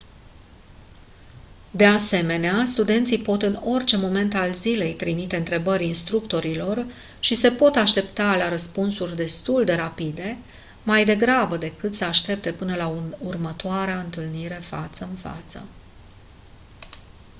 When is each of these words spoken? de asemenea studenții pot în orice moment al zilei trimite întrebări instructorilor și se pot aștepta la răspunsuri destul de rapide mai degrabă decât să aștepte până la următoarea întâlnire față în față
de 1.71 1.85
asemenea 1.85 2.63
studenții 2.65 3.19
pot 3.21 3.41
în 3.41 3.59
orice 3.63 3.97
moment 3.97 4.33
al 4.33 4.53
zilei 4.53 4.93
trimite 4.93 5.35
întrebări 5.37 5.85
instructorilor 5.85 6.85
și 7.19 7.35
se 7.35 7.51
pot 7.51 7.75
aștepta 7.75 8.37
la 8.37 8.49
răspunsuri 8.49 9.15
destul 9.15 9.63
de 9.63 9.75
rapide 9.75 10.37
mai 10.83 11.05
degrabă 11.05 11.57
decât 11.57 11.95
să 11.95 12.03
aștepte 12.05 12.51
până 12.53 12.75
la 12.75 12.93
următoarea 13.17 13.99
întâlnire 13.99 14.59
față 14.63 15.03
în 15.09 15.15
față 15.15 15.63